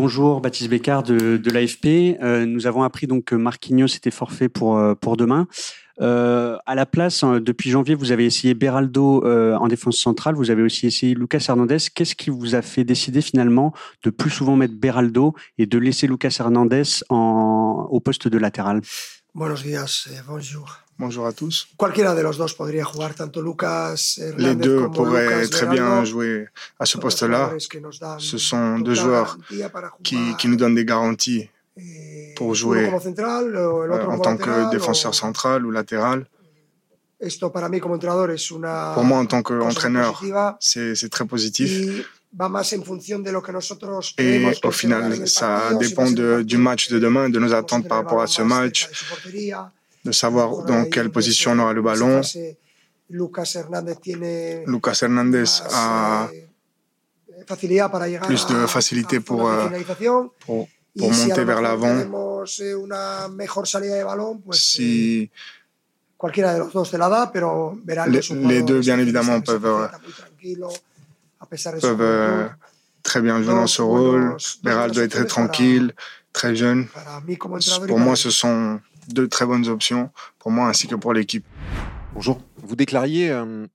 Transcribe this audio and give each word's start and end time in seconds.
bonjour, 0.00 0.40
Baptiste 0.40 0.70
Bécard 0.70 1.02
de, 1.02 1.50
l'AFP. 1.50 2.18
Euh, 2.22 2.46
nous 2.46 2.66
avons 2.66 2.82
appris 2.82 3.06
donc 3.06 3.24
que 3.24 3.34
Marquinhos 3.34 3.94
était 3.94 4.10
forfait 4.10 4.48
pour, 4.48 4.78
euh, 4.78 4.94
pour 4.94 5.18
demain. 5.18 5.46
Euh, 6.00 6.56
à 6.64 6.74
la 6.74 6.86
place, 6.86 7.22
hein, 7.22 7.38
depuis 7.38 7.68
janvier, 7.68 7.94
vous 7.94 8.10
avez 8.10 8.24
essayé 8.24 8.54
Beraldo 8.54 9.22
en 9.26 9.68
défense 9.68 9.98
centrale, 9.98 10.34
vous 10.34 10.50
avez 10.50 10.62
aussi 10.62 10.86
essayé 10.86 11.14
Lucas 11.14 11.44
Hernandez. 11.46 11.76
Qu'est-ce 11.94 12.14
qui 12.14 12.30
vous 12.30 12.54
a 12.54 12.62
fait 12.62 12.82
décider 12.82 13.20
finalement 13.20 13.74
de 14.02 14.08
plus 14.08 14.30
souvent 14.30 14.56
mettre 14.56 14.74
Beraldo 14.74 15.34
et 15.58 15.66
de 15.66 15.76
laisser 15.76 16.06
Lucas 16.06 16.34
Hernandez 16.40 16.82
au 17.10 18.00
poste 18.02 18.26
de 18.26 18.38
latéral? 18.38 18.80
Bonjour. 20.26 20.78
Bonjour 21.00 21.26
à 21.26 21.32
tous. 21.32 21.66
Cualquiera 21.78 22.14
de 22.14 22.22
los 22.22 22.36
dos 22.36 22.52
podría 22.54 22.84
jugar, 22.84 23.14
tanto 23.14 23.40
Lucas 23.40 24.18
Hernández 24.18 24.42
Les 24.48 24.54
deux 24.54 24.80
como 24.82 24.92
pourraient 24.96 25.44
Lucas 25.44 25.48
très 25.56 25.66
bien 25.66 26.04
jouer 26.04 26.48
à 26.78 26.84
ce 26.84 26.98
poste-là. 26.98 27.44
Ce 28.18 28.36
sont 28.38 28.78
deux 28.80 28.94
joueurs 28.94 29.38
qui, 30.02 30.18
qui 30.38 30.46
nous 30.48 30.56
donnent 30.56 30.74
des 30.74 30.84
garanties 30.84 31.48
eh, 31.78 32.34
pour 32.36 32.54
jouer 32.54 32.90
central, 33.02 33.44
euh, 33.56 34.10
en 34.14 34.18
tant 34.18 34.36
que 34.36 34.70
défenseur 34.70 35.14
central 35.14 35.64
ou 35.66 35.70
latéral. 35.70 36.26
Esto 37.18 37.50
para 37.52 37.68
mí 37.68 37.80
como 37.80 37.94
entrenador 37.96 38.30
es 38.30 38.50
una 38.50 38.92
Pour 38.94 39.04
moi, 39.04 39.18
en 39.18 39.26
tant 39.26 39.42
qu'entraîneur, 39.42 40.22
c'est 40.58 41.10
très 41.10 41.26
positif. 41.26 41.70
Et 44.18 44.46
au 44.64 44.70
final, 44.70 45.28
ça 45.28 45.74
dépend 45.78 46.10
de- 46.10 46.42
du 46.42 46.56
match 46.56 46.88
de 46.90 46.98
demain, 46.98 47.28
de 47.28 47.38
nos 47.38 47.52
attentes 47.52 47.86
par 47.88 47.98
rapport 47.98 48.22
à 48.22 48.26
ce 48.26 48.40
match, 48.42 48.88
de 50.04 50.12
savoir 50.12 50.64
dans 50.64 50.84
quelle 50.86 51.10
position 51.10 51.52
on 51.52 51.58
aura 51.58 51.72
le 51.72 51.82
ballon. 51.82 52.20
Lucas 54.66 54.98
Hernandez 55.02 55.44
a 55.72 56.28
eh, 56.32 56.46
plus 58.26 58.46
de 58.46 58.66
facilité 58.66 59.20
pour, 59.20 59.48
euh, 59.48 59.68
pour, 60.46 60.68
monter 60.96 61.44
vers 61.44 61.60
l'avant. 61.60 61.98
eh, 61.98 62.02
eh, 62.04 62.08
Si 64.52 65.30
Beraldo 67.84 68.20
Les- 68.48 68.62
deux, 68.62 68.80
bien 68.80 68.98
évidemment, 68.98 69.40
peuvent, 69.40 69.88
su 69.90 69.98
peuvent 71.80 72.00
euh, 72.00 72.46
très 73.02 73.20
bien 73.22 73.42
jouer 73.42 73.54
dans 73.54 73.66
ce 73.66 73.82
rôle. 73.82 74.36
Beraldo 74.62 74.94
buenas 74.94 75.06
est 75.06 75.08
très 75.08 75.24
tranquille, 75.26 75.94
très 76.32 76.54
jeune. 76.54 76.86
Pour 77.88 77.98
moi, 77.98 78.16
ce 78.16 78.30
sont 78.30 78.80
deux 79.08 79.28
très 79.28 79.46
bonnes 79.46 79.68
options, 79.68 80.10
pour 80.38 80.50
moi 80.50 80.68
ainsi 80.68 80.86
que 80.86 80.94
pour 80.94 81.12
l'équipe. 81.12 81.44
Bonjour. 82.14 82.40
Vous 82.56 82.76
déclariez 82.76 83.30
euh, 83.30 83.66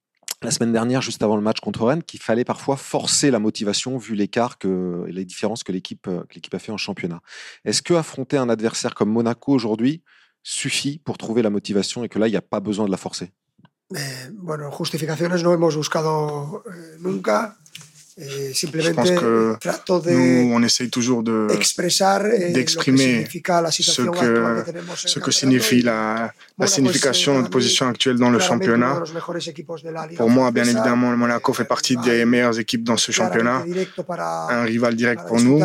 la 0.42 0.52
semaine 0.52 0.72
dernière, 0.72 1.02
juste 1.02 1.24
avant 1.24 1.36
le 1.36 1.42
match 1.42 1.60
contre 1.60 1.86
Rennes, 1.86 2.04
qu'il 2.04 2.22
fallait 2.22 2.44
parfois 2.44 2.78
forcer 2.78 3.32
la 3.32 3.40
motivation 3.40 3.98
vu 3.98 4.16
l'écart 4.16 4.58
que 4.58 5.06
et 5.08 5.12
les 5.12 5.26
différences 5.26 5.64
que 5.64 5.72
l'équipe 5.72 6.08
euh, 6.08 6.22
que 6.30 6.36
l'équipe 6.36 6.54
a 6.54 6.60
fait 6.60 6.72
en 6.72 6.78
championnat. 6.78 7.22
Est-ce 7.64 7.82
que 7.82 7.94
affronter 7.94 8.38
un 8.38 8.50
adversaire 8.50 8.94
comme 8.94 9.10
Monaco 9.10 9.54
aujourd'hui 9.54 10.04
suffit 10.44 11.00
pour 11.00 11.18
trouver 11.18 11.42
la 11.42 11.50
motivation 11.50 12.04
et 12.04 12.10
que 12.10 12.20
là 12.20 12.28
il 12.28 12.32
n'y 12.32 12.38
a 12.38 12.42
pas 12.42 12.60
besoin 12.60 12.86
de 12.86 12.92
la 12.92 12.98
forcer? 12.98 13.32
Eh, 13.94 14.32
bueno, 14.34 14.72
justificaciones 14.72 15.44
no 15.44 15.54
hemos 15.54 15.76
buscado 15.76 16.64
eh, 16.66 16.98
nunca. 17.00 17.58
Eh, 18.18 18.54
simplemente 18.54 18.96
pense 18.96 19.12
que 19.12 19.58
Nous, 20.10 20.54
on 20.54 20.64
essaye 20.64 20.90
toujours 20.90 21.22
de 21.22 21.48
eh, 21.52 22.52
d'exprimer 22.54 23.26
ce 23.26 24.04
que, 24.04 24.64
ce 24.96 25.32
signifie 25.32 25.82
la, 25.82 26.34
signification 26.66 27.34
es, 27.34 27.36
de 27.36 27.40
notre 27.42 27.52
position 27.52 27.90
actuelle 27.90 28.16
dans 28.18 28.30
le 28.30 28.40
championnat. 28.40 29.04
Pour 30.16 30.30
moi, 30.30 30.52
bien 30.52 30.64
évidemment, 30.64 31.12
le 31.12 31.18
Monaco 31.18 31.52
eh, 31.52 31.58
fait 31.58 31.66
partie 31.66 31.98
des 31.98 32.24
meilleures 32.24 32.58
équipes 32.58 32.86
dans 32.86 32.96
ce 32.96 33.12
championnat. 33.12 33.66
Un 34.50 34.64
rival 34.64 34.96
direct 34.96 35.24
pour 35.28 35.42
nous, 35.42 35.60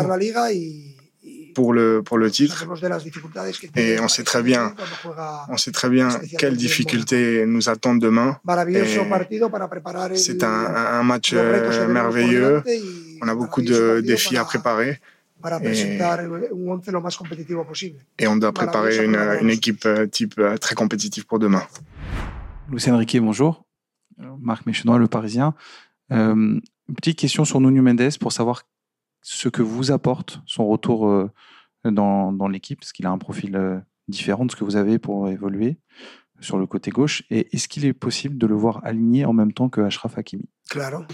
pour 1.53 1.73
le, 1.73 2.01
pour 2.03 2.17
le 2.17 2.29
titre. 2.31 2.65
Et 3.75 3.99
on 3.99 4.07
sait 4.07 4.23
très 4.23 4.41
bien, 4.43 4.73
on 5.49 5.57
sait 5.57 5.71
très 5.71 5.89
bien 5.89 6.09
quelles 6.37 6.55
difficultés 6.57 7.45
nous 7.47 7.69
attendent 7.69 7.99
demain. 8.01 8.39
C'est 10.17 10.43
un, 10.43 10.49
un- 10.49 11.03
match 11.03 11.31
euh, 11.33 11.87
merveilleux. 11.93 12.63
On 13.21 13.27
a 13.27 13.35
beaucoup 13.35 13.61
de 13.61 14.01
défis 14.01 14.37
à 14.37 14.45
préparer 14.45 14.99
Et- 15.83 15.97
et 18.19 18.27
on 18.27 18.35
doit 18.35 18.51
préparer 18.53 18.95
une, 19.05 19.15
une 19.41 19.49
équipe 19.49 19.85
euh, 19.87 20.05
type 20.07 20.35
euh, 20.37 20.55
très 20.57 20.75
compétitive 20.75 21.25
pour 21.25 21.39
demain. 21.39 21.63
Lucien 22.71 22.95
Riquet, 22.95 23.19
bonjour. 23.19 23.65
Marc 24.39 24.65
Méchenois, 24.67 24.99
le 24.99 25.07
Parisien. 25.07 25.55
Euh, 26.11 26.33
une 26.35 26.95
petite 26.95 27.17
question 27.17 27.43
sur 27.45 27.59
Nuno 27.59 27.81
Mendes 27.81 28.17
pour 28.19 28.31
savoir 28.31 28.63
ce 29.21 29.49
que 29.49 29.61
vous 29.61 29.91
apporte 29.91 30.41
son 30.45 30.67
retour 30.67 31.07
euh, 31.07 31.31
dans, 31.83 32.47
l'équipe, 32.47 32.79
parce 32.79 32.91
qu'il 32.91 33.05
a 33.05 33.11
un 33.11 33.17
profil 33.17 33.55
euh, 33.55 33.79
différent 34.07 34.45
de 34.45 34.51
ce 34.51 34.55
que 34.55 34.63
vous 34.63 34.75
avez 34.75 34.99
pour 34.99 35.29
évoluer 35.29 35.77
sur 36.39 36.57
le 36.57 36.65
côté 36.65 36.91
gauche. 36.91 37.23
Et 37.29 37.55
est-ce 37.55 37.67
qu'il 37.67 37.85
est 37.85 37.93
possible 37.93 38.37
de 38.37 38.47
le 38.47 38.55
voir 38.55 38.81
aligné 38.83 39.25
en 39.25 39.33
même 39.33 39.53
temps 39.53 39.69
que 39.69 39.81
Ashraf 39.81 40.17
Hakimi? 40.17 40.49
Claro. 40.71 41.05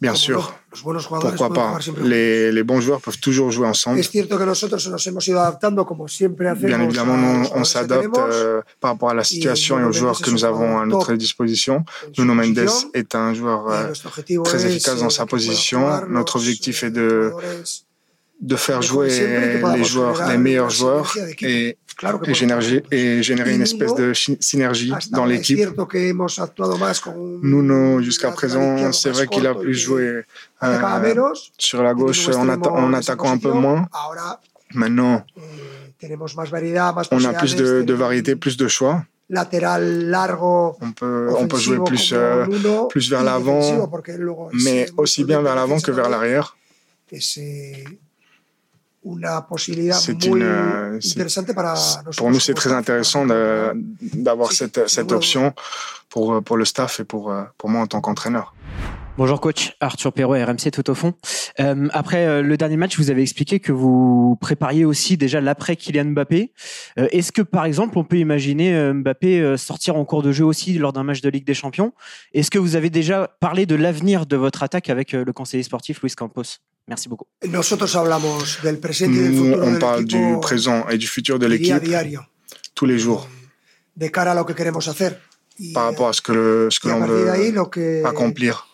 Bien 0.00 0.12
Como 0.12 0.24
sûr, 0.24 0.36
no, 0.36 0.54
los 0.70 0.82
buenos 0.84 1.06
jugadores 1.06 1.36
pourquoi 1.36 1.52
pas. 1.52 1.84
jugar 1.84 2.04
Les, 2.04 2.52
les 2.52 2.62
bons 2.62 2.80
joueurs 2.80 3.00
peuvent 3.00 3.18
toujours 3.18 3.50
jouer 3.50 3.66
ensemble. 3.66 3.98
Es 3.98 4.08
cierto 4.08 4.38
que 4.38 4.46
nosotros 4.46 4.86
nos 4.86 5.04
hemos 5.08 5.26
ido 5.26 5.40
adaptando 5.40 5.84
como 5.84 6.06
siempre 6.06 6.48
hacemos. 6.48 6.68
Bien 6.68 6.80
évidemment, 6.80 7.16
nous, 7.16 7.48
on 7.52 7.64
s'adapte 7.64 8.16
euh, 8.16 8.62
par 8.78 8.92
rapport 8.92 9.10
à 9.10 9.14
la 9.14 9.24
situation 9.24 9.80
et 9.80 9.84
aux 9.84 9.90
joueurs 9.90 10.20
que 10.20 10.30
nous 10.30 10.44
avons 10.44 10.78
à 10.78 10.86
notre 10.86 11.12
disposition. 11.14 11.84
Nuno 12.16 12.34
Mendes 12.34 12.70
est 12.94 13.16
un 13.16 13.34
joueur 13.34 13.68
euh, 13.68 13.92
très 14.44 14.64
efficace 14.64 15.00
dans 15.00 15.08
eh, 15.08 15.18
sa 15.18 15.26
position. 15.26 15.80
Notre 16.08 16.36
objectif 16.36 16.84
eh, 16.84 16.86
est 16.86 16.90
de, 16.92 17.32
jugadores 17.32 17.84
de 18.40 18.56
faire 18.56 18.82
jouer 18.82 19.08
les 19.76 19.84
joueurs, 19.84 20.28
les 20.28 20.38
meilleurs 20.38 20.70
joueurs 20.70 21.16
et, 21.40 21.76
générer, 22.34 22.82
et 22.90 23.22
une 23.54 23.62
espèce 23.62 23.94
de 23.94 24.12
synergie 24.40 24.92
Hasta 24.92 25.16
dans 25.16 25.24
l'équipe. 25.24 25.58
Nuno, 27.42 28.02
jusqu'à 28.02 28.30
présent, 28.32 28.92
c'est 28.92 29.10
vrai 29.10 29.26
qu'il 29.28 29.46
a 29.46 29.54
plus 29.54 29.74
joué 29.74 30.22
euh, 30.62 31.34
sur 31.58 31.82
la 31.82 31.94
gauche 31.94 32.28
en, 32.28 32.46
atta- 32.48 32.94
attaquant 32.94 33.30
un 33.30 33.38
peu 33.38 33.52
moins. 33.52 33.88
Maintenant, 34.74 35.24
eh, 36.02 36.16
on 37.12 37.24
a 37.24 37.32
plus 37.34 37.54
de, 37.54 37.82
de 37.82 37.94
variété, 37.94 38.34
plus 38.34 38.56
de 38.56 38.66
choix. 38.68 39.04
largo 39.28 40.76
On 40.80 40.92
peut, 40.92 41.28
on 41.38 41.46
peut 41.46 41.56
jouer 41.58 41.78
plus, 41.84 42.12
euh, 42.12 42.44
Nuno 42.46 42.88
plus 42.88 43.08
vers 43.08 43.22
l'avant, 43.22 43.88
mais 44.64 44.86
aussi 44.98 45.24
bien 45.24 45.40
vers 45.40 45.54
l'avant 45.54 45.78
que 45.80 45.92
vers 45.92 46.10
l'arrière. 46.10 46.56
Es 47.10 47.36
eh, 47.38 47.84
una 47.84 47.84
posibilidad 47.84 48.93
C'est 49.94 50.24
une, 50.24 50.42
euh. 50.42 50.98
Pour 52.16 52.30
nous, 52.30 52.40
c'est 52.40 52.54
très 52.54 52.72
intéressant 52.72 53.26
d'avoir 53.26 54.52
cette, 54.52 54.88
cette 54.88 55.12
option 55.12 55.52
pour, 56.08 56.42
pour 56.42 56.56
le 56.56 56.64
staff 56.64 57.00
et 57.00 57.04
pour, 57.04 57.30
euh, 57.30 57.42
pour 57.58 57.68
moi 57.68 57.82
en 57.82 57.86
tant 57.86 58.00
qu'entraîneur. 58.00 58.54
Bonjour 59.16 59.40
coach, 59.40 59.76
Arthur 59.78 60.12
Perrault, 60.12 60.34
RMC 60.34 60.72
tout 60.72 60.90
au 60.90 60.94
fond. 60.94 61.14
Euh, 61.60 61.86
après 61.92 62.26
euh, 62.26 62.42
le 62.42 62.56
dernier 62.56 62.76
match, 62.76 62.98
vous 62.98 63.10
avez 63.10 63.22
expliqué 63.22 63.60
que 63.60 63.70
vous 63.70 64.36
prépariez 64.40 64.84
aussi 64.84 65.16
déjà 65.16 65.40
l'après 65.40 65.76
Kylian 65.76 66.06
Mbappé. 66.06 66.52
Euh, 66.98 67.06
Est-ce 67.12 67.30
que 67.30 67.40
par 67.42 67.64
exemple, 67.64 67.96
on 67.96 68.02
peut 68.02 68.18
imaginer 68.18 68.74
euh, 68.74 68.92
Mbappé 68.92 69.40
euh, 69.40 69.56
sortir 69.56 69.94
en 69.94 70.04
cours 70.04 70.22
de 70.24 70.32
jeu 70.32 70.44
aussi 70.44 70.76
lors 70.78 70.92
d'un 70.92 71.04
match 71.04 71.20
de 71.20 71.28
Ligue 71.28 71.46
des 71.46 71.54
Champions? 71.54 71.92
Est-ce 72.32 72.50
que 72.50 72.58
vous 72.58 72.74
avez 72.74 72.90
déjà 72.90 73.28
parlé 73.38 73.66
de 73.66 73.76
l'avenir 73.76 74.26
de 74.26 74.36
votre 74.36 74.64
attaque 74.64 74.90
avec 74.90 75.14
euh, 75.14 75.24
le 75.24 75.32
conseiller 75.32 75.62
sportif 75.62 76.02
Luis 76.02 76.10
Campos? 76.16 76.58
Merci 76.86 77.08
beaucoup. 77.08 77.26
Nosotros 77.48 77.94
hablamos 77.96 78.58
del 78.62 78.78
presente 78.78 79.16
y 79.16 79.20
del 79.22 79.34
Nous, 79.34 79.44
futuro 79.44 79.66
on 79.66 79.78
parle 79.78 80.04
du 80.04 80.36
présent 80.42 80.86
et 80.90 80.98
du 80.98 81.06
futur 81.06 81.38
de 81.38 81.46
l'équipe 81.46 81.82
tous 82.74 82.86
les 82.86 82.98
jours 82.98 83.26
de 83.96 84.08
cara 84.08 84.32
a 84.32 84.34
lo 84.34 84.44
que 84.44 84.54
queremos 84.54 84.86
hacer. 84.88 85.16
Y, 85.58 85.72
par 85.72 85.84
rapport 85.84 86.08
à 86.08 86.12
ce 86.12 86.20
que, 86.20 86.32
le- 86.32 86.68
ce 86.70 86.80
que 86.80 86.88
l'on 86.88 86.98
partir 86.98 87.16
de 87.26 87.30
ahí, 87.30 87.50
veut 87.50 87.54
lo 87.54 87.70
que, 87.70 88.02
accomplir. 88.04 88.66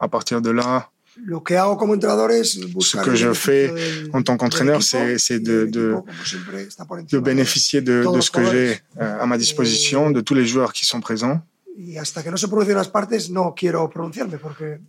À 0.00 0.08
partir 0.08 0.40
de 0.42 0.50
là, 0.50 0.90
lo 1.24 1.44
que 1.44 1.56
hago 1.56 1.76
como 1.76 1.94
entrenador 1.94 2.32
es 2.32 2.58
buscar 2.72 3.04
que 3.04 3.14
je 3.14 3.32
fais 3.34 3.68
del- 3.72 4.10
en 4.12 4.22
tant 4.24 4.36
qu'entraîneur, 4.36 4.82
c'est 4.82 5.38
de, 5.38 5.66
de, 5.66 5.94
siempre, 6.24 7.06
de 7.08 7.18
bénéficier 7.20 7.80
de, 7.82 8.04
de 8.12 8.20
ce 8.20 8.30
que 8.32 8.44
j'ai 8.50 8.80
euh, 9.00 9.20
à 9.22 9.26
ma 9.26 9.38
disposition, 9.38 10.10
de 10.10 10.20
tous 10.20 10.34
les 10.34 10.44
joueurs 10.44 10.72
qui 10.72 10.84
sont 10.84 11.00
présents. 11.00 11.40
Y 11.78 11.96
hasta 11.98 12.22
que 12.24 12.30
no 12.30 12.36
se 12.36 12.46
las 12.74 12.88
partes, 12.88 13.30
no 13.30 13.54
quiero 13.54 13.88
pronunciarme 13.88 14.38
porque 14.38 14.80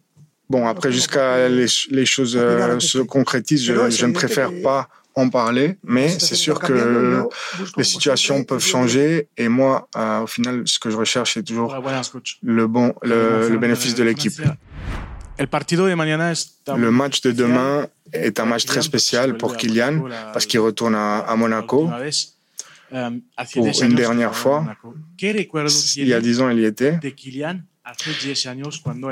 Bon, 0.50 0.68
après, 0.68 0.92
jusqu'à 0.92 1.47
les, 1.50 1.65
les 1.89 2.06
choses 2.06 2.36
euh, 2.38 2.80
se 2.80 3.00
concrétisent, 3.00 3.63
je, 3.65 3.74
je 3.89 4.06
ne 4.06 4.13
préfère 4.13 4.51
pas 4.62 4.88
en 5.15 5.30
parler, 5.30 5.77
mais 5.83 6.09
c'est 6.09 6.36
sûr 6.36 6.59
que 6.59 6.74
les 7.77 7.83
situations 7.86 8.44
peuvent 8.44 8.63
changer 8.63 9.27
et 9.38 9.47
moi, 9.47 9.88
euh, 9.95 10.19
au 10.21 10.27
final, 10.27 10.63
ce 10.65 10.77
que 10.77 10.89
je 10.89 10.97
recherche, 10.97 11.33
c'est 11.36 11.44
toujours 11.44 11.74
le 12.44 12.68
bon, 12.68 12.94
le, 13.01 13.47
le 13.50 13.57
bénéfice 13.57 13.95
de 13.95 14.03
l'équipe. 14.03 14.33
Le 16.77 16.91
match 16.91 17.21
de 17.21 17.31
demain 17.31 17.88
est 18.13 18.39
un 18.39 18.45
match 18.45 18.65
très 18.65 18.81
spécial 18.81 19.36
pour 19.38 19.51
Kylian 19.57 20.00
parce 20.33 20.45
qu'il 20.45 20.59
retourne 20.59 20.95
à, 20.95 21.19
à 21.19 21.36
Monaco. 21.36 21.89
Pour 23.53 23.65
une 23.83 23.95
dernière 23.95 24.36
fois, 24.36 24.65
il 26.03 26.07
y 26.07 26.13
a 26.13 26.21
dix 26.21 26.39
ans, 26.41 26.50
il 26.50 26.59
y 26.59 26.65
était. 26.65 26.98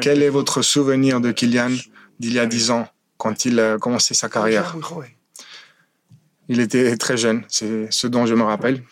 Quel 0.02 0.22
est 0.24 0.30
votre 0.30 0.62
souvenir 0.62 1.22
de 1.22 1.32
Kylian 1.32 1.72
d'il 2.20 2.34
y 2.34 2.40
a 2.40 2.46
dix 2.46 2.72
ans, 2.72 2.88
quand 3.18 3.46
il 3.46 3.60
a 3.60 3.78
commencé 3.78 4.14
sa 4.14 4.28
carrière? 4.30 4.76
Il 6.50 6.60
était 6.60 6.98
très 6.98 7.16
jeune, 7.18 7.44
c'est 7.48 7.88
ce 7.92 8.08
dont 8.08 8.26
je 8.26 8.34
me 8.34 8.44
rappelle. 8.44 8.84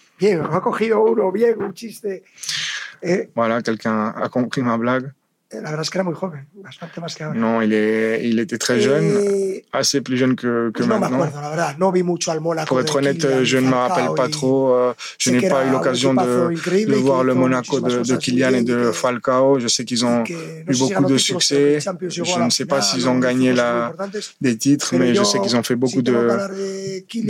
Eh, 3.04 3.30
Voilà, 3.36 3.62
quelqu'un 3.62 4.10
a 4.16 4.30
compris 4.30 4.62
ma 4.62 4.78
blague. 4.78 5.12
La 5.54 5.62
verdad 5.70 5.82
es 5.82 5.90
que 5.90 5.98
era 5.98 6.04
muy 6.04 6.14
joven, 6.14 6.48
bastante 6.64 7.02
más 7.02 7.16
que 7.16 7.24
ahora. 7.24 7.38
Non, 7.40 7.62
il, 7.62 7.74
est, 7.74 8.22
il 8.24 8.40
était 8.40 8.58
très 8.58 8.80
jeune, 8.80 9.04
Eh, 9.04 9.66
assez 9.74 10.02
plus 10.02 10.18
jeune 10.18 10.36
que, 10.36 10.72
que 10.72 10.84
pues 10.84 10.88
no 10.88 10.96
me 10.96 11.00
maintenant. 11.02 11.22
acuerdo, 11.24 11.42
la 11.42 11.50
verdad. 11.50 11.78
No 11.78 11.92
vi 11.92 12.04
mucho 12.04 12.32
al 12.32 12.40
Mónaco. 12.40 12.68
Pour 12.68 12.80
être 12.80 12.96
honnête, 12.96 13.18
Kylian 13.20 13.44
je 13.44 13.58
ne 13.58 13.68
me 13.70 13.74
rappelle 13.76 14.10
pas 14.16 14.30
trop. 14.30 14.74
euh, 14.74 14.94
Je 15.18 15.32
n'ai 15.32 15.50
pas 15.50 15.66
eu 15.66 15.72
l'occasion 15.72 16.14
de, 16.14 16.54
de 16.86 16.96
voir 16.96 17.24
le 17.24 17.34
Monaco 17.34 17.80
de, 17.82 18.04
de 18.04 18.16
Kylian 18.18 18.54
et 18.54 18.64
de 18.64 18.92
Falcao. 18.92 19.60
Je 19.60 19.68
sais 19.68 19.84
qu'ils 19.84 20.06
ont 20.06 20.24
que 20.24 20.32
eu 20.34 20.78
beaucoup 20.78 21.06
de 21.06 21.18
succès. 21.18 21.80
Je 21.80 22.40
ne 22.44 22.50
sais 22.50 22.66
pas 22.66 22.82
s'ils 22.82 23.08
ont 23.10 23.20
gagné 23.20 23.54
la, 23.54 23.94
des 24.40 24.58
titres, 24.58 24.96
mais 24.98 25.14
je 25.14 25.24
sais 25.24 25.40
qu'ils 25.40 25.56
ont 25.56 25.64
fait 25.64 25.76
beaucoup 25.76 25.98
si 26.00 26.04
de, 26.04 26.14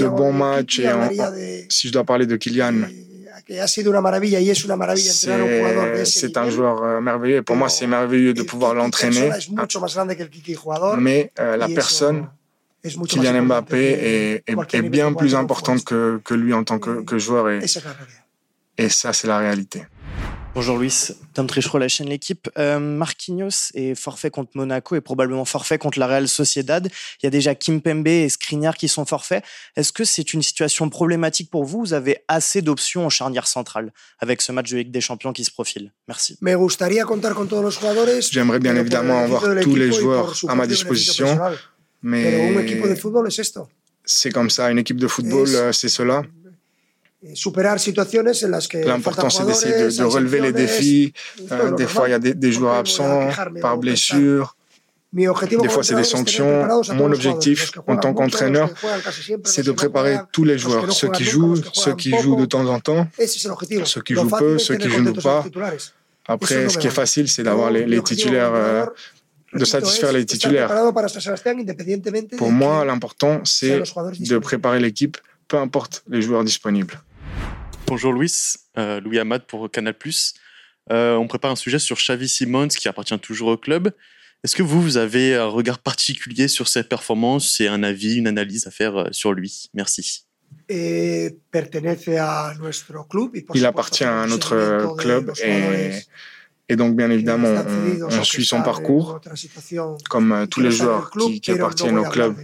de, 0.02 0.08
bons 0.08 0.34
matchs. 0.34 0.80
Et 0.80 1.66
si 1.70 1.88
je 1.88 1.94
dois 1.94 2.04
parler 2.04 2.26
de 2.26 2.36
Kylian, 2.36 2.74
eh, 2.90 3.11
ha 3.60 3.68
sido 3.68 3.90
una 3.90 4.02
maravilla 4.02 4.40
y 4.40 4.50
es 4.50 4.64
una 4.64 4.76
maravilla 4.76 5.12
entrenar 5.12 5.42
a 5.42 5.44
un 5.44 5.50
jugador 5.60 5.86
de 5.98 5.98
c'est 5.98 6.02
ese 6.04 6.20
c'est 6.20 6.38
un 6.38 6.50
joueur 6.50 6.84
euh, 6.84 7.02
merveilleux. 7.02 7.38
Et 7.38 7.42
pour 7.42 7.56
moi, 7.56 7.68
c'est 7.70 7.88
merveilleux 7.88 8.34
de 8.34 8.44
pouvoir 8.44 8.74
l'entraîner. 8.74 9.30
jugador. 9.58 9.68
Mais 10.98 11.32
euh, 11.40 11.58
la 11.58 11.68
personne, 11.76 12.30
Kylian 13.08 13.44
Mbappé, 13.44 13.78
est, 13.78 14.44
est- 14.48 14.56
est 14.76 14.82
bien 14.90 15.14
plus 15.14 15.36
importante 15.36 15.84
que, 15.84 16.20
que 16.24 16.34
lui 16.34 16.54
en 16.54 16.64
tant 16.64 16.80
que, 16.80 17.02
que 17.04 17.18
joueur. 17.20 17.50
Et 18.78 18.90
ça, 18.90 19.14
c'est 19.14 19.28
la 19.28 19.38
réalité. 19.40 19.84
Bonjour 20.54 20.78
Luis, 20.78 21.12
Tom 21.34 21.48
Trichereau, 21.48 21.78
la 21.78 21.88
chaîne 21.88 22.10
L'équipe. 22.10 22.50
Euh, 22.58 22.78
Marquinhos 22.78 23.72
est 23.74 23.96
forfait 23.96 24.30
contre 24.30 24.52
Monaco 24.56 24.96
et 24.98 25.02
probablement 25.02 25.46
forfait 25.46 25.78
contre 25.78 25.98
la 25.98 26.08
Real 26.08 26.28
Sociedad. 26.28 26.90
Il 27.22 27.26
y 27.26 27.28
a 27.28 27.30
déjà 27.30 27.56
Kimpembe 27.56 28.08
et 28.08 28.28
Skriniar 28.28 28.76
qui 28.76 28.90
sont 28.90 29.06
forfaits. 29.06 29.46
Est-ce 29.78 29.94
que 29.94 30.04
c'est 30.04 30.34
une 30.34 30.42
situation 30.42 30.90
problématique 30.90 31.50
pour 31.50 31.64
vous? 31.64 31.80
Vous 31.80 31.94
avez 31.94 32.18
assez 32.28 32.62
d'options 32.62 33.06
en 33.06 33.10
charnière 33.10 33.48
centrale 33.48 33.94
avec 34.20 34.42
ce 34.42 34.52
match 34.52 34.70
de 34.72 34.78
Ligue 34.78 34.92
des 34.92 35.00
Champions 35.00 35.32
qui 35.32 35.46
se 35.46 35.52
profile 35.52 35.94
Merci. 36.10 36.38
J'aimerais 38.20 38.60
bien 38.60 38.76
évidemment 38.76 39.20
avoir 39.20 39.44
tous 39.62 39.76
les 39.76 39.94
joueurs 39.94 40.36
à 40.50 40.56
ma 40.56 40.68
disposition, 40.68 41.40
mais 42.02 42.54
c'est 44.04 44.32
comme 44.32 44.50
ça. 44.50 44.70
Une 44.72 44.80
équipe 44.80 44.98
de 44.98 45.08
football, 45.08 45.48
euh, 45.50 45.72
c'est 45.72 45.88
cela. 45.90 46.24
Eh, 47.24 47.36
Superar 47.36 47.80
situaciones 47.80 48.44
en 48.44 48.52
las 48.52 48.68
que 48.68 48.80
L'important, 48.80 49.30
c'est 49.30 49.46
d'essayer 49.46 49.76
de, 49.76 50.04
relever 50.04 50.42
les 50.42 50.52
défis. 50.52 51.14
Euh, 51.52 51.72
des 51.72 51.86
fois, 51.86 52.08
il 52.08 52.12
y 52.12 52.16
a 52.16 52.20
des, 52.20 52.52
joueurs 52.52 52.76
absents 52.76 53.30
par 53.62 53.78
blessure. 53.78 54.56
Des 55.14 55.70
fois, 55.70 55.84
c'est 55.84 55.96
des 55.96 56.04
sanctions. 56.04 56.68
Mon 56.96 57.12
objectif, 57.12 57.72
en 57.86 57.98
tant 57.98 58.14
qu'entraîneur, 58.14 58.70
c'est 59.44 59.64
de 59.64 59.72
préparer 59.72 60.18
tous 60.32 60.46
les 60.46 60.58
joueurs, 60.58 60.92
ceux 60.92 61.12
qui 61.12 61.26
jouent, 61.26 61.62
ceux 61.74 61.96
qui 61.96 62.12
jouent 62.18 62.38
de 62.38 62.46
temps 62.46 62.66
en 62.68 62.80
temps. 62.80 63.08
Ceux 63.86 64.02
qui 64.02 64.16
jouent 64.16 64.30
peu, 64.30 64.58
ceux 64.58 64.78
qui 64.78 64.90
jouent 64.90 65.14
pas. 65.14 65.46
Après, 66.28 66.70
ce 66.70 66.78
qui 66.78 66.88
est 66.88 66.92
facile, 66.92 67.28
c'est 67.28 67.44
d'avoir 67.44 67.70
les, 67.72 68.02
titulaires, 68.02 68.54
euh, 68.54 68.86
de 69.54 69.66
satisfaire 69.66 70.12
es 70.12 70.20
les 70.20 70.26
titulaires. 70.26 70.72
Pour 72.38 72.52
moi, 72.52 72.86
l'important, 72.86 73.42
c'est 73.44 73.82
de 74.20 74.38
préparer 74.38 74.80
l'équipe, 74.80 75.18
peu 75.48 75.58
importe 75.58 76.04
les 76.10 76.22
joueurs 76.22 76.44
disponibles. 76.44 77.00
Bonjour 77.88 78.14
Louis, 78.14 78.32
euh, 78.78 79.00
Louis 79.02 79.20
Hamad 79.20 79.44
pour 79.44 79.70
Canal+. 79.70 79.96
Euh, 80.92 81.16
on 81.16 81.28
prépare 81.28 81.52
un 81.52 81.56
sujet 81.56 81.80
sur 81.80 81.98
Xavi 81.98 82.28
Simons 82.28 82.68
qui 82.70 82.88
appartient 82.88 83.18
toujours 83.20 83.50
au 83.50 83.58
club. 83.58 83.92
Est-ce 84.44 84.56
que 84.56 84.64
vous, 84.64 84.82
vous 84.82 84.98
avez 84.98 85.36
un 85.36 85.46
regard 85.46 85.80
particulier 85.80 86.48
sur 86.48 86.68
cette 86.68 86.90
performance 86.90 87.62
et 87.62 87.68
un 87.68 87.84
avis, 87.84 88.18
une 88.18 88.28
analyse 88.28 88.66
à 88.68 88.72
faire 88.72 88.98
euh, 88.98 89.08
sur 89.12 89.34
lui? 89.34 89.70
Merci. 89.74 90.26
Il 90.70 91.32
appartient 93.66 94.04
à 94.04 94.26
notre 94.28 94.96
club 94.98 95.32
et, 96.70 96.76
donc, 96.78 96.96
bien 96.96 97.12
évidemment, 97.12 97.54
on, 98.10 98.24
suit 98.24 98.46
son 98.46 98.62
parcours, 98.62 99.20
comme 100.10 100.48
tous 100.50 100.62
les 100.62 100.72
joueurs 100.72 101.10
club, 101.10 101.42
qui, 101.42 101.52
appartiennent 101.52 102.00
au 102.00 102.06
a 102.06 102.10
club, 102.10 102.38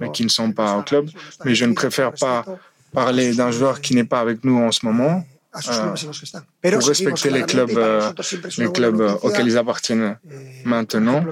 mais 0.00 0.10
qui 0.10 0.24
ne 0.24 0.28
sont 0.28 0.50
pas 0.50 0.76
au 0.76 0.82
club. 0.82 1.08
Mais 1.44 1.54
je 1.54 1.64
ne 1.64 1.74
préfère 1.74 2.12
pas 2.12 2.44
parler 2.92 3.34
d'un 3.34 3.50
joueur 3.50 3.80
qui 3.80 3.94
n'est 3.94 4.04
pas 4.04 4.20
avec 4.20 4.44
nous 4.44 4.58
en 4.58 4.72
ce 4.72 4.84
moment. 4.84 5.24
Pero 6.60 6.78
pour 6.78 6.88
respecter 6.88 7.30
les 7.30 7.42
clubs, 7.42 7.76
euh, 7.76 8.12
les 8.58 8.66
euh, 8.66 9.14
auxquels 9.22 9.46
ils 9.46 9.56
appartiennent 9.56 10.18
eh, 10.30 10.68
maintenant. 10.68 11.24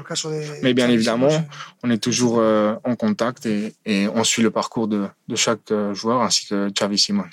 Mais 0.62 0.72
bien 0.72 0.88
évidemment, 0.88 1.46
on 1.82 1.90
est 1.90 1.98
toujours 1.98 2.38
euh, 2.38 2.74
en 2.82 2.96
contact 2.96 3.44
et, 3.46 3.74
et 3.84 4.08
on 4.08 4.24
suit 4.24 4.42
le 4.42 4.50
parcours 4.50 4.88
de, 4.88 5.06
de 5.28 5.36
chaque 5.36 5.70
euh, 5.70 5.94
joueur 5.94 6.22
ainsi 6.22 6.46
que 6.46 6.70
Xavi 6.70 6.98
Simons. 6.98 7.24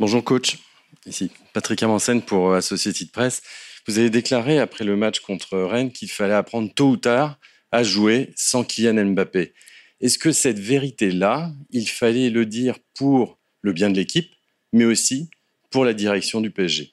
Bonjour 0.00 0.24
coach, 0.24 0.58
ici 1.04 1.30
Patrick 1.52 1.82
Amansen 1.82 2.22
pour 2.22 2.54
Associated 2.54 3.12
Press. 3.12 3.42
Vous 3.86 3.98
avez 3.98 4.10
déclaré 4.10 4.58
après 4.58 4.84
le 4.84 4.96
match 4.96 5.20
contre 5.20 5.58
Rennes 5.58 5.92
qu'il 5.92 6.10
fallait 6.10 6.34
apprendre 6.34 6.72
tôt 6.74 6.88
ou 6.88 6.96
tard 6.96 7.38
à 7.70 7.82
jouer 7.82 8.32
sans 8.34 8.64
Kylian 8.64 9.04
Mbappé. 9.12 9.52
Est-ce 10.00 10.18
que 10.18 10.32
cette 10.32 10.58
vérité-là, 10.58 11.50
il 11.68 11.86
fallait 11.86 12.30
le 12.30 12.46
dire 12.46 12.76
pour 13.00 13.38
le 13.62 13.72
bien 13.72 13.88
de 13.88 13.96
l'équipe, 13.96 14.30
mais 14.74 14.84
aussi 14.84 15.30
pour 15.70 15.86
la 15.86 15.94
direction 15.94 16.42
du 16.42 16.50
PSG 16.50 16.92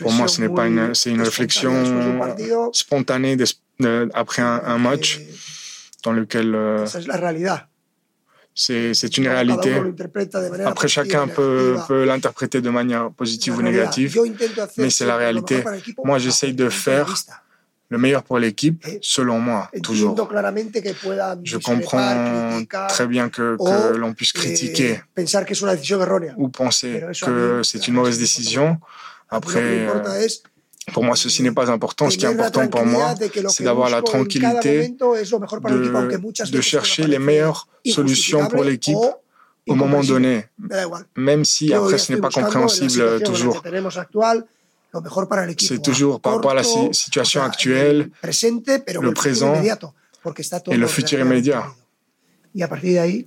Pour 0.00 0.12
moi, 0.12 0.28
ce 0.28 0.42
n'est 0.42 0.50
pas 0.50 0.66
une, 0.66 0.94
c'est 0.94 1.10
une 1.10 1.22
réflexion 1.22 1.72
spontanée 2.74 3.34
après 4.12 4.42
un, 4.42 4.60
un 4.62 4.76
match 4.76 5.20
dans 6.04 6.12
lequel 6.12 6.54
euh, 6.54 6.84
c'est 8.54 8.92
c'est 8.92 9.16
une 9.16 9.28
réalité. 9.28 9.72
Après, 10.66 10.88
chacun 10.88 11.28
peut, 11.28 11.76
peut 11.88 12.04
l'interpréter 12.04 12.60
de 12.60 12.68
manière 12.68 13.10
positive 13.12 13.56
ou 13.56 13.62
négative. 13.62 14.18
Mais 14.76 14.90
c'est 14.90 15.06
la 15.06 15.16
réalité. 15.16 15.64
Moi, 16.04 16.18
j'essaye 16.18 16.52
de 16.52 16.68
faire. 16.68 17.06
Le 17.90 17.96
meilleur 17.96 18.22
pour 18.22 18.38
l'équipe, 18.38 18.84
selon 19.00 19.38
moi, 19.40 19.70
toujours. 19.82 20.14
Je 21.44 21.56
comprends 21.56 22.62
très 22.88 23.06
bien 23.06 23.30
que, 23.30 23.56
l'on 23.96 24.12
puisse 24.12 24.32
eh, 24.34 24.38
critiquer 24.38 25.00
ou 26.36 26.48
penser 26.48 27.02
que 27.24 27.62
c'est 27.64 27.88
une 27.88 27.94
mauvaise 27.94 28.18
décision. 28.18 28.78
Après, 29.30 29.88
euh, 29.88 30.26
pour 30.92 31.04
moi, 31.04 31.16
ceci 31.16 31.42
n'est 31.42 31.52
pas 31.52 31.70
important. 31.70 32.10
Ce 32.10 32.18
qui 32.18 32.26
est 32.26 32.28
important 32.28 32.68
pour 32.68 32.84
moi, 32.84 33.14
c'est 33.48 33.64
d'avoir 33.64 33.88
la 33.88 34.02
tranquillité 34.02 34.94
de, 36.50 36.60
chercher 36.60 37.06
les 37.06 37.18
meilleures 37.18 37.68
solutions 37.86 38.48
pour 38.48 38.64
l'équipe 38.64 38.98
au 39.66 39.74
moment 39.74 40.02
donné, 40.02 40.46
même 41.16 41.44
si 41.44 41.72
après 41.72 41.98
ce 41.98 42.12
n'est 42.12 42.20
pas 42.20 42.30
compréhensible 42.30 43.22
toujours. 43.22 43.62
Que 44.90 44.98
tenemos 44.98 45.00
actual, 45.00 45.00
lo 45.00 45.00
mejor 45.02 45.28
para 45.28 45.44
el 45.44 45.50
equipo. 45.50 45.74
C'est 45.74 45.82
toujours 45.82 46.20
par 46.20 46.34
rapport 46.34 46.50
à 46.50 46.54
la 46.54 46.64
situation 46.64 47.40
o 47.40 47.44
sea, 47.44 47.50
actuelle 47.50 48.00
el 48.00 48.10
presente, 48.10 48.82
pero 48.84 49.02
le 49.02 49.12
présent 49.12 49.54
inmediato, 49.54 49.94
porque 50.22 50.42
está 50.42 50.60
todo 50.60 50.74
et 50.74 50.78
le 50.78 50.86
futur 50.88 51.20
immédiat. 51.20 51.60
unido. 51.60 51.76
Y 52.54 52.62
a 52.62 52.68
partir 52.68 52.92
de 52.94 52.98
ahí 53.00 53.24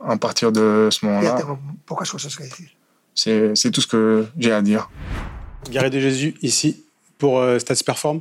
À 0.00 0.16
partir 0.18 0.52
de 0.52 0.88
ce 0.90 1.00
ya 1.00 1.08
moment-là, 1.08 1.40
tengo 1.40 1.58
pocas 1.86 2.10
cosas 2.10 2.36
que 2.36 2.42
decir. 2.44 2.68
c'est 3.14 3.54
c'est 3.54 3.70
tout 3.70 3.80
ce 3.80 3.86
que 3.86 4.26
j'ai 4.38 4.52
à 4.52 4.60
dire. 4.62 4.90
Gareth 5.70 5.92
de 5.92 6.00
Jésus, 6.00 6.34
ici, 6.42 6.84
pour 7.18 7.40
euh, 7.40 7.58
Stats 7.58 7.82
Perform. 7.84 8.20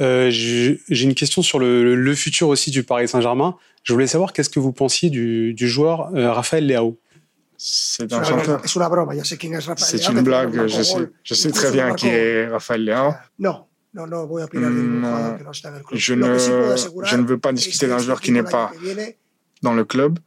Euh, 0.00 0.30
J'ai 0.30 0.80
j'ai 0.88 1.04
une 1.04 1.14
question 1.14 1.42
sur 1.42 1.58
le, 1.58 1.94
le 1.94 2.14
futur 2.14 2.48
aussi 2.48 2.70
du 2.70 2.82
Paris 2.84 3.08
Saint-Germain. 3.08 3.56
Je 3.82 3.92
voulais 3.92 4.06
savoir 4.06 4.32
qu'est-ce 4.32 4.50
que 4.50 4.60
vous 4.60 4.72
pensiez 4.72 5.10
du, 5.10 5.52
du 5.54 5.68
joueur 5.68 6.14
euh, 6.14 6.32
Raphaël 6.32 6.66
Leao. 6.66 6.98
C'est 7.62 8.10
un 8.14 8.24
chanteur. 8.24 8.62
broma, 8.88 9.12
une 9.14 10.22
blague, 10.22 10.66
je 10.66 10.82
sais, 10.82 11.10
je 11.22 11.48
très 11.50 11.70
bien 11.70 11.94
qui 11.94 12.08
est 12.08 12.48
Raphaël 12.48 12.82
Leao. 12.82 13.12
No, 13.38 13.66
no, 13.92 14.06
no 14.06 14.26
voy 14.26 14.40
a 14.40 14.46
opinar 14.46 14.70
de 14.70 14.76
ningún 14.76 15.02
no. 15.02 15.08
jugador 15.08 15.36
que 15.36 15.44
no 15.44 15.50
está 15.50 15.68
en 15.68 15.76
el 15.76 15.82
club. 15.82 16.00
Je 16.00 16.14
ne, 16.14 16.38
je 16.38 17.16
veux 17.16 17.38
pas 17.38 17.52
discuter 17.52 17.86
d'un 17.86 17.98
joueur 17.98 18.22
qui 18.22 18.32
n'est 18.32 18.44
pas 18.44 18.72
dans 19.60 19.74
le 19.74 19.84
club. 19.84 20.18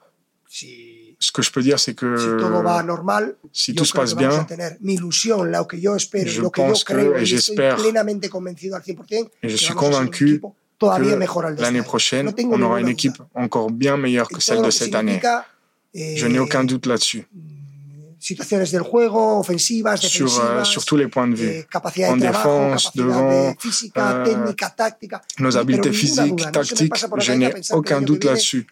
Ce 0.47 1.31
que 1.31 1.41
je 1.41 1.51
peux 1.51 1.63
dire, 1.63 1.79
c'est 1.79 1.95
que 1.95 2.37
si 3.51 3.73
tout 3.73 3.85
se 3.85 3.93
passe 3.93 4.15
bien, 4.15 4.29
Je 4.29 4.37
pense 6.49 6.83
que, 6.83 7.17
et 7.17 7.25
j'espère 7.25 7.77
plenamente 7.77 8.29
convencido 8.29 8.75
al 8.75 8.83
100%, 8.83 9.27
et 9.41 9.49
je 9.49 9.55
suis 9.55 9.73
convaincu 9.73 10.39
que 10.79 11.61
l'année 11.61 11.81
prochaine, 11.81 12.31
on 12.51 12.61
aura 12.61 12.79
une 12.79 12.89
équipe 12.89 13.17
encore 13.33 13.71
bien 13.71 13.97
meilleure 13.97 14.27
que 14.27 14.39
celle 14.39 14.61
de 14.61 14.69
cette 14.69 14.93
année. 14.93 15.19
Eh, 15.93 16.17
Je 16.17 16.27
n'ai 16.27 16.39
aucun 16.39 16.63
doute 16.63 16.85
là-dessus. 16.85 17.25
situaciones 18.23 18.71
del 18.71 18.83
juego, 18.83 19.39
ofensivas, 19.39 19.97
Sur, 19.97 20.25
defensivas, 20.25 20.61
euh, 20.61 20.63
sur 20.63 20.85
tous 20.85 20.95
les 20.95 21.07
points 21.09 21.27
de 21.27 21.35
vue. 21.35 21.49
eh, 21.49 21.65
capacidad 21.69 22.09
en 22.11 22.15
de 22.15 22.21
défense, 22.21 22.95
devant, 22.95 23.51
de 23.51 23.55
física, 23.59 24.21
euh, 24.21 24.23
técnica, 24.23 24.69
táctica. 24.69 25.21
Nos 25.39 25.57
habiletés 25.57 25.91
physiques, 25.91 26.49
tactiques, 26.51 26.93
je 27.17 27.33
n'ai 27.33 27.51
aucun 27.71 28.01
doute 28.01 28.23
là-dessus. 28.23 28.65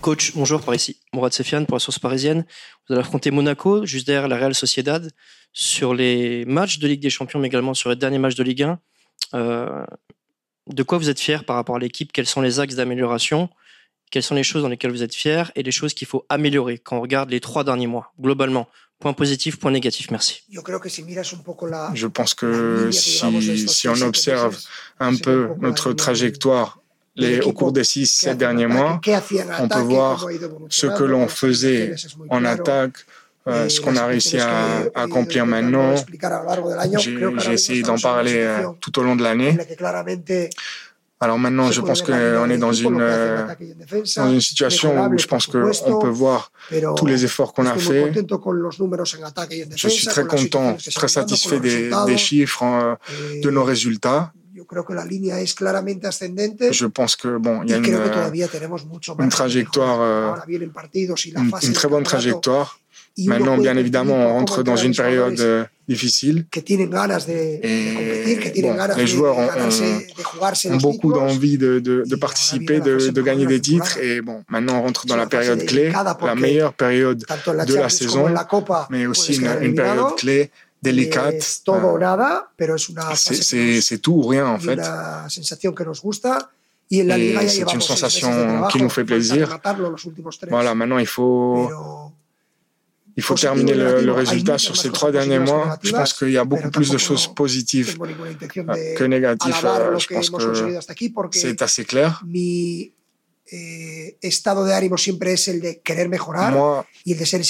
Coach, 0.00 0.32
bonjour 0.34 0.62
par 0.62 0.74
ici. 0.74 0.98
Mourad 1.12 1.32
Sefiane 1.32 1.66
pour 1.66 1.76
la 1.76 1.80
source 1.80 1.98
parisienne. 1.98 2.44
Vous 2.88 2.94
allez 2.94 3.00
affronter 3.00 3.30
Monaco, 3.30 3.84
juste 3.84 4.06
derrière 4.06 4.28
la 4.28 4.36
Real 4.36 4.54
Sociedad. 4.54 5.10
Sur 5.52 5.94
les 5.94 6.44
matchs 6.44 6.78
de 6.78 6.86
Ligue 6.86 7.00
des 7.00 7.10
Champions, 7.10 7.38
mais 7.38 7.48
également 7.48 7.74
sur 7.74 7.90
les 7.90 7.96
derniers 7.96 8.18
matchs 8.18 8.34
de 8.34 8.42
Ligue 8.42 8.62
1, 8.62 8.78
euh, 9.34 9.84
de 10.68 10.82
quoi 10.82 10.98
vous 10.98 11.08
êtes 11.08 11.18
fier 11.18 11.44
par 11.44 11.56
rapport 11.56 11.76
à 11.76 11.78
l'équipe? 11.78 12.12
Quels 12.12 12.26
sont 12.26 12.42
les 12.42 12.60
axes 12.60 12.74
d'amélioration? 12.74 13.48
Quelles 14.16 14.22
sont 14.22 14.34
les 14.34 14.44
choses 14.44 14.62
dans 14.62 14.70
lesquelles 14.70 14.92
vous 14.92 15.02
êtes 15.02 15.14
fier 15.14 15.52
et 15.56 15.62
les 15.62 15.70
choses 15.70 15.92
qu'il 15.92 16.08
faut 16.08 16.24
améliorer 16.30 16.78
quand 16.78 16.96
on 16.96 17.00
regarde 17.02 17.28
les 17.28 17.38
trois 17.38 17.64
derniers 17.64 17.86
mois, 17.86 18.14
globalement 18.18 18.66
Point 18.98 19.12
positif, 19.12 19.58
point 19.58 19.70
négatif, 19.70 20.10
merci. 20.10 20.42
Je 21.92 22.06
pense 22.06 22.32
que 22.32 22.90
si, 22.92 23.68
si 23.68 23.88
on 23.88 24.00
observe 24.00 24.56
un 25.00 25.16
peu 25.16 25.50
notre 25.60 25.92
trajectoire 25.92 26.80
les, 27.14 27.42
au 27.42 27.52
cours 27.52 27.72
des 27.72 27.84
six, 27.84 28.06
sept 28.06 28.38
derniers 28.38 28.68
mois, 28.68 29.02
on 29.60 29.68
peut 29.68 29.80
voir 29.80 30.26
ce 30.70 30.86
que 30.86 31.04
l'on 31.04 31.28
faisait 31.28 31.94
en 32.30 32.42
attaque, 32.46 33.04
euh, 33.48 33.68
ce 33.68 33.80
qu'on 33.80 33.94
a 33.96 34.06
réussi 34.06 34.38
à, 34.38 34.78
à 34.94 35.02
accomplir 35.02 35.46
maintenant. 35.46 35.94
J'ai 36.98 37.52
essayé 37.52 37.82
d'en 37.82 37.96
parler 37.96 38.38
euh, 38.38 38.68
tout 38.80 38.98
au 38.98 39.02
long 39.04 39.14
de 39.14 39.22
l'année. 39.22 39.56
Alors 41.18 41.38
maintenant, 41.38 41.70
je 41.72 41.80
pense 41.80 42.02
qu'on 42.02 42.50
est 42.50 42.58
dans 42.58 42.72
une, 42.74 43.00
euh, 43.00 43.46
dans 44.16 44.30
une 44.32 44.40
situation 44.40 44.90
où 45.08 45.18
je 45.18 45.26
pense 45.26 45.46
qu'on 45.46 45.98
peut 45.98 46.08
voir 46.08 46.52
tous 46.94 47.06
les 47.06 47.24
efforts 47.24 47.54
qu'on 47.54 47.64
a 47.66 47.74
fait. 47.78 48.12
Je 49.76 49.88
suis 49.88 50.06
très 50.06 50.22
content, 50.26 50.76
très 50.94 51.08
satisfait 51.08 51.58
des, 51.60 51.90
des 52.06 52.16
chiffres, 52.18 52.62
euh, 52.64 52.94
de 53.42 53.50
nos 53.50 53.64
résultats. 53.64 54.32
Je 56.72 56.86
pense 56.86 57.14
que 57.16 57.38
bon, 57.38 57.62
il 57.62 57.70
y 57.70 57.74
a 57.74 57.76
une, 57.78 57.94
une 59.24 59.28
trajectoire, 59.30 59.98
euh, 60.00 60.32
une, 61.38 61.50
une 61.68 61.72
très 61.72 61.88
bonne 61.88 62.02
trajectoire. 62.04 62.78
Maintenant, 63.18 63.56
bien 63.56 63.76
évidemment, 63.76 64.14
on 64.14 64.32
rentre 64.34 64.62
dans 64.62 64.76
une 64.76 64.94
période 64.94 65.40
euh, 65.40 65.64
difficile. 65.88 66.44
Et 66.54 66.86
bon, 68.62 68.76
les 68.96 69.06
joueurs 69.06 69.38
ont, 69.38 69.48
ont, 69.48 70.72
ont 70.72 70.76
beaucoup 70.76 71.12
d'envie 71.12 71.56
de, 71.56 71.78
de, 71.78 72.04
de, 72.06 72.16
participer, 72.16 72.80
de, 72.80 73.10
de, 73.10 73.22
gagner 73.22 73.46
des 73.46 73.60
titres. 73.60 73.98
Et 73.98 74.20
bon, 74.20 74.44
maintenant, 74.50 74.80
on 74.80 74.82
rentre 74.82 75.06
dans 75.06 75.16
la 75.16 75.26
période 75.26 75.64
clé, 75.64 75.90
la 75.92 76.34
meilleure 76.34 76.74
période 76.74 77.24
de 77.66 77.74
la 77.74 77.88
saison, 77.88 78.28
mais 78.90 79.06
aussi 79.06 79.36
une, 79.36 79.48
une 79.62 79.74
période 79.74 80.14
clé 80.16 80.50
délicate. 80.82 81.42
C'est 83.14 83.98
tout 83.98 84.12
ou 84.12 84.26
rien, 84.26 84.46
en 84.46 84.58
fait. 84.58 84.78
Et 86.90 87.48
c'est 87.48 87.72
une 87.72 87.80
sensation 87.80 88.68
qui 88.70 88.82
nous 88.82 88.90
fait 88.90 89.04
plaisir. 89.04 89.58
Voilà, 90.50 90.74
maintenant, 90.74 90.98
il 90.98 91.06
faut 91.06 91.70
il 93.16 93.22
faut 93.22 93.34
terminer 93.34 93.74
le, 93.74 94.02
le, 94.02 94.12
résultat 94.12 94.58
sur 94.58 94.76
ces 94.76 94.90
trois 94.90 95.10
derniers 95.10 95.38
mois. 95.38 95.78
Je 95.82 95.90
pense 95.90 96.12
qu'il 96.12 96.30
y 96.30 96.38
a 96.38 96.44
beaucoup 96.44 96.70
plus 96.70 96.90
de 96.90 96.98
choses 96.98 97.26
positives 97.28 97.96
que 97.98 99.04
négatives. 99.04 99.54
Je 99.56 100.14
pense 100.14 100.30
que 100.30 101.38
c'est 101.38 101.62
assez 101.62 101.84
clair. 101.84 102.22
Moi, 106.50 106.84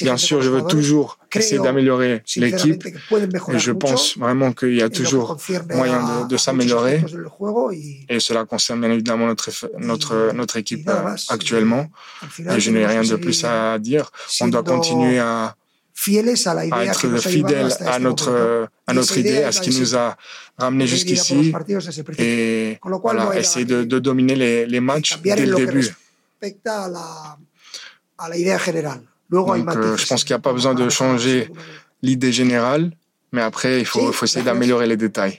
bien 0.03 0.17
sûr, 0.17 0.43
je 0.43 0.51
veux 0.51 0.63
toujours 0.63 1.19
essayer 1.35 1.59
d'améliorer 1.59 2.23
l'équipe. 2.37 2.85
Et 2.87 3.59
je 3.59 3.73
pense 3.73 4.19
vraiment 4.19 4.53
qu'il 4.53 4.75
y 4.77 4.83
a 4.83 4.89
toujours 4.91 5.37
moyen 5.75 6.23
de, 6.25 6.29
de 6.29 6.37
s'améliorer. 6.37 7.03
Et 8.09 8.21
cela 8.21 8.45
concerne 8.45 8.81
bien 8.81 8.91
évidemment 8.91 9.27
notre, 9.27 9.51
notre, 9.79 10.33
notre 10.35 10.57
équipe 10.59 10.91
actuellement. 11.29 11.87
Et 12.39 12.61
je 12.61 12.71
n'ai 12.71 12.87
rien 12.87 13.03
de 13.03 13.17
plus 13.17 13.45
à 13.45 13.79
dire. 13.79 14.11
On 14.41 14.49
doit 14.49 14.63
continuer 14.63 15.19
à 15.19 15.57
à 16.73 16.85
être 16.85 17.19
fidèle 17.19 17.69
à 17.87 17.99
notre, 17.99 18.69
à 18.87 18.93
notre 18.93 19.17
idée, 19.19 19.43
à 19.43 19.51
ce 19.53 19.61
qui 19.61 19.71
nous 19.81 19.97
a 19.97 20.17
ramené 20.59 20.87
jusqu'ici 20.87 21.53
et 22.19 22.79
voilà, 23.03 23.39
essayer 23.39 23.65
de, 23.65 23.83
de 23.85 23.99
dominer 23.99 24.35
les, 24.37 24.67
les 24.67 24.81
matchs 24.81 25.19
dès 25.23 25.37
le 25.47 25.55
début. 25.57 25.89
Donc, 29.31 29.49
euh, 29.77 29.97
je 29.97 30.07
pense 30.07 30.23
qu'il 30.25 30.33
n'y 30.35 30.39
a 30.39 30.45
pas 30.49 30.53
besoin 30.53 30.75
de 30.75 30.89
changer 30.89 31.51
l'idée 32.03 32.33
générale, 32.33 32.93
mais 33.33 33.43
après, 33.43 33.81
il 33.81 33.85
faut, 33.87 34.09
il 34.11 34.15
faut 34.15 34.25
essayer 34.27 34.45
d'améliorer 34.45 34.87
les 34.87 34.97
détails. 34.97 35.39